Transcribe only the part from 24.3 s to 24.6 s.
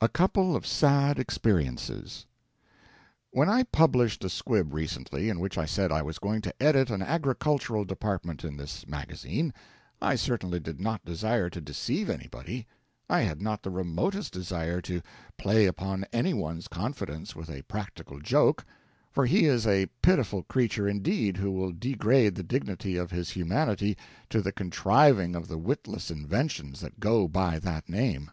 to the